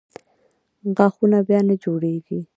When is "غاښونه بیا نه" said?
0.97-1.75